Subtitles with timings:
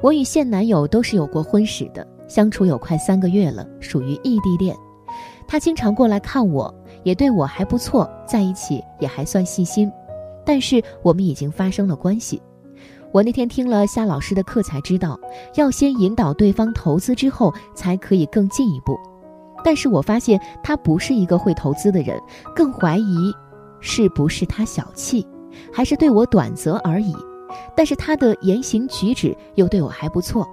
[0.00, 4.74] 我与现男友都是有过婚史的，相处有快三个月了，属于异地恋。”
[5.46, 9.90] 他经常过来看我，也对我还不错，在一起也还算细心，
[10.46, 12.40] 但是我们已经发生了关系。
[13.12, 15.18] 我那天听了夏老师的课才知道，
[15.56, 18.96] 要先引导对方投资之后才可以更进一步。
[19.64, 22.16] 但是我发现他不是一个会投资的人，
[22.54, 23.34] 更怀疑
[23.80, 25.26] 是不是他小气，
[25.72, 27.12] 还是对我短择而已。
[27.76, 30.48] 但是他的言行举止又对我还不错。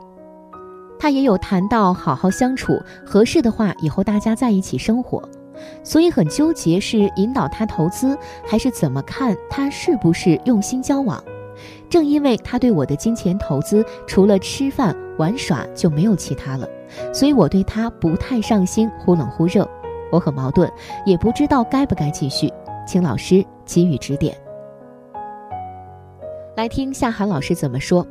[0.99, 5.21] 他也有谈到好好相处，合适的话以后大家在一起生活，
[5.83, 11.23] 所以很纠结是引导他投资，还是怎么看他是不是用心交往。
[11.89, 16.67] 正因为他对我的金钱投资除了吃饭玩耍就没有其他了，
[17.13, 19.67] 所以我对他不太上心，忽冷忽热，
[20.11, 20.71] 我很矛盾，
[21.05, 22.51] 也不知道该不该继续，
[22.87, 24.35] 请老师给予指点。
[26.57, 28.03] 来听夏涵老师怎么说。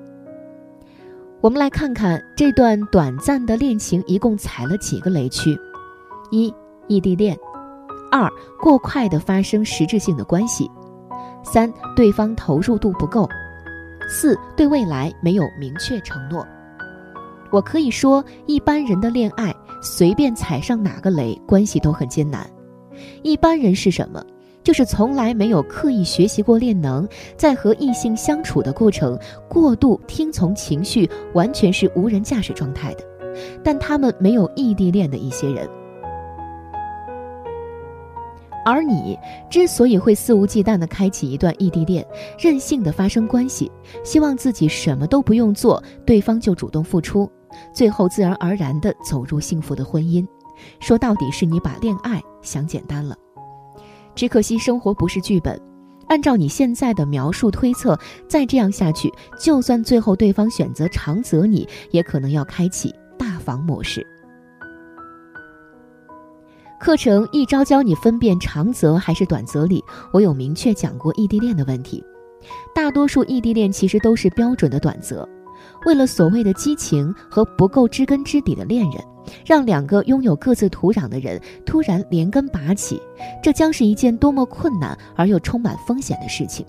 [1.40, 5.58] 我们来看看这段短暂的恋情一共踩了几个雷区：
[6.30, 6.54] 一、
[6.86, 7.36] 异地恋；
[8.08, 8.30] 二、
[8.62, 10.64] 过快的发生实质性的关系；
[11.42, 13.28] 三、对方投入度不够；
[14.08, 16.46] 四、对未来没有明确承诺。
[17.50, 19.52] 我可以说，一般人的恋爱
[19.82, 22.48] 随便踩上哪个雷，关系都很艰难。
[23.24, 24.24] 一般人是什么？
[24.66, 29.16] 就是从来没有刻意学习过练能，在和异性相处的过程，
[29.48, 33.04] 过度听从情绪，完全是无人驾驶状态的。
[33.62, 35.68] 但他们没有异地恋的一些人，
[38.64, 39.16] 而你
[39.48, 42.04] 之所以会肆无忌惮地开启一段异地恋，
[42.36, 43.70] 任性的发生关系，
[44.02, 47.30] 希望自己什么都不用做，对方就主动付出，
[47.72, 50.26] 最后自然而然地走入幸福的婚姻，
[50.80, 53.16] 说到底是你把恋爱想简单了。
[54.16, 55.60] 只可惜生活不是剧本，
[56.08, 57.96] 按照你现在的描述推测，
[58.26, 64.04] 再这样下去，就算最后对方选择长择你，也可能要开启大房模式。
[66.80, 69.82] 课程一招教你分辨长择还是短择里，
[70.12, 72.02] 我有明确讲过异地恋的问题。
[72.74, 75.28] 大多数异地恋其实都是标准的短择，
[75.84, 79.02] 为了所谓的激情和不够知根知底的恋人。
[79.44, 83.00] 让两个拥有各自土壤的人突然连根拔起，
[83.42, 86.64] 这将是一件多么困难而又充满风险的事情。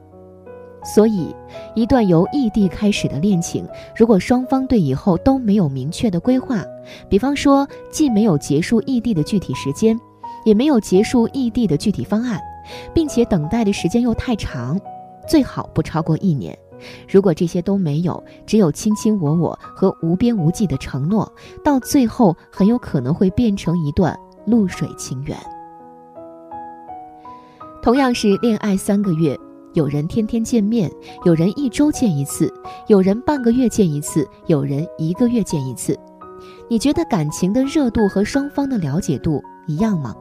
[0.84, 1.36] 所以，
[1.76, 6.64] 一段由异地开始的恋情，如果双方对以后都没有明确的规划，
[7.10, 10.00] 比方说既没有结束异地的具体时间，
[10.46, 12.40] 也没有结束异地的具体方案，
[12.94, 14.80] 并且等待的时间又太长，
[15.28, 16.58] 最好不超过一年。
[17.08, 21.32] 如果这些都没有，只有卿卿我我和无边无际的承诺，
[21.64, 25.38] 到最后很有可能会变成一段露水情缘。
[27.82, 29.38] 同样是恋爱三个月，
[29.74, 30.92] 有人天天见面，
[31.24, 32.54] 有人一周见一次，
[32.88, 35.98] 有人半个月见一次，有人一个月见一次。
[36.70, 40.14] 你觉得感情的热度和双方的了解度一样吗？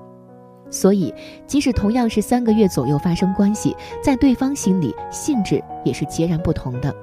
[0.70, 1.14] 所以，
[1.46, 6.94] 即使同样是三个月左右发生关系，在对方心里性质也是截然不同的。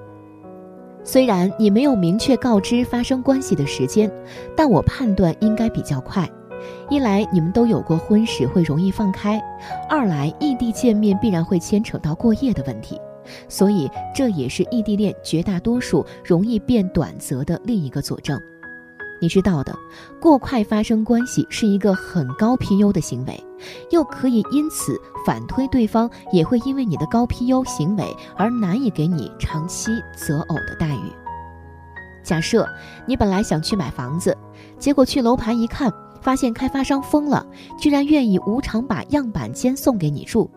[1.04, 4.10] 虽然你没有明确告知发生关系的时间，
[4.56, 6.30] 但我判断应该比较快。
[6.89, 9.38] 一来你们都有过婚史，会容易放开；
[9.89, 12.98] 二来异地见面必然会牵扯到过夜的问题，
[13.50, 18.39] 所以这也是异地恋绝大多数容易变短则的另一个佐证。
[19.23, 19.73] 你知道的，
[20.19, 23.41] 过快发生关系是一个很高 PU 的行为，
[23.89, 28.03] 又可以因此反推对方也会因为你的高 PU 行为
[28.35, 31.09] 而难以给你长期择偶的待遇。
[32.21, 32.67] 假设
[33.05, 34.37] 你本来想去买房子，
[34.77, 35.89] 结果去楼盘一看，
[36.21, 37.47] 发现开发商疯了，
[37.79, 40.51] 居然愿意无偿把样板间送给你住。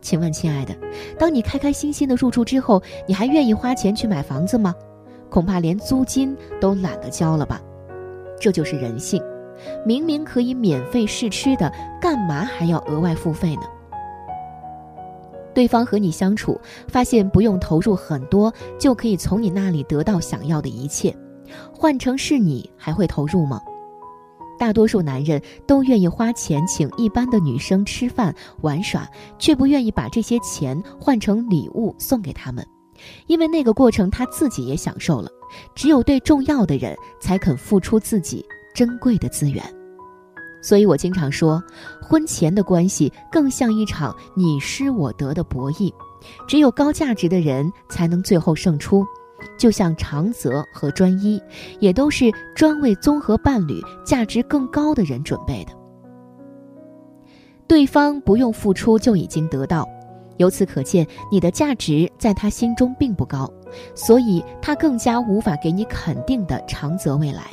[0.00, 0.74] 请问，亲爱的，
[1.18, 4.74] 当你开开心心的入住之后，你还愿意花钱去买房子吗？
[5.28, 7.60] 恐怕连租金都懒得交了吧。
[8.40, 9.22] 这就是人性，
[9.84, 13.62] 明明可以免费试吃的，干嘛还要额外付费呢？
[15.54, 21.12] 对方和你相处，发现不用投入很多就可以从你那里得到想要的一切，
[21.72, 23.60] 换成是你还会投入吗？
[24.56, 29.08] 大多数男人都愿意花钱请一般的女生吃饭玩耍，
[29.38, 32.64] 却不愿意把这些钱换成礼物送给他们，
[33.26, 35.30] 因为那个过程他自己也享受了。
[35.74, 39.62] 只有对重要的人才肯付出自己珍贵的资源，
[40.62, 41.62] 所以我经常说，
[42.02, 45.90] 婚前的关系更像一场你失我得的博弈，
[46.46, 49.06] 只有高价值的人才能最后胜出。
[49.56, 51.40] 就像长泽和专一，
[51.78, 55.72] 也都是专为综合伴侣价值更高的人准备的。
[57.68, 59.88] 对方不用付出就已经得到，
[60.38, 63.48] 由此可见，你的价值在他心中并不高，
[63.94, 67.44] 所以他更加无法给你肯定的长泽未来。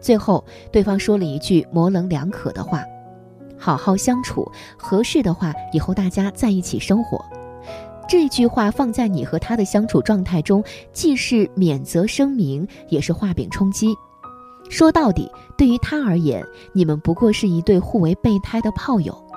[0.00, 2.84] 最后，对方说了一句模棱两可的话
[3.58, 7.24] ：“好好相处，合适的话，以后大家在一起生活。”
[8.08, 13.94] 这句话放在你和他的相处状态中，既是免责声明，也是画饼充饥。
[14.70, 16.42] 说到底，对于他而言，
[16.72, 19.27] 你们不过是一对互为备胎的炮友。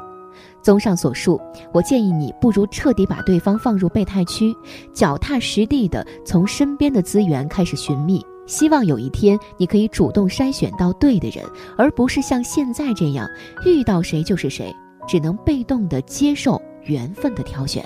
[0.62, 1.40] 综上所述，
[1.74, 4.56] 我建议你不如彻底把对方放入备胎区，
[4.94, 8.26] 脚踏实地的从身边的资源开始寻觅。
[8.48, 11.46] 希望有一天你可以主动筛选到对的人，
[11.78, 13.28] 而不是像现在这样
[13.66, 14.76] 遇到谁就是谁，
[15.08, 17.86] 只能被动的接受缘分的挑选。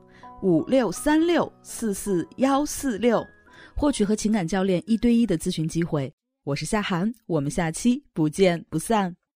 [0.41, 3.25] 五六三六四四幺四六，
[3.75, 6.11] 获取和情感教练一对一的咨询机会。
[6.43, 9.20] 我是夏涵，我们下期不见不散。